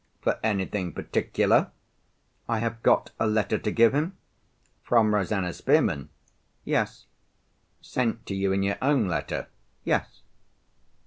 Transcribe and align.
"For 0.19 0.39
anything 0.41 0.93
particular?" 0.93 1.69
"I 2.49 2.57
have 2.57 2.81
got 2.81 3.11
a 3.19 3.27
letter 3.27 3.59
to 3.59 3.69
give 3.71 3.93
him." 3.93 4.17
"From 4.81 5.13
Rosanna 5.13 5.53
Spearman?" 5.53 6.09
"Yes." 6.65 7.05
"Sent 7.81 8.25
to 8.25 8.33
you 8.33 8.51
in 8.51 8.63
your 8.63 8.79
own 8.81 9.07
letter?" 9.07 9.45
"Yes." 9.83 10.23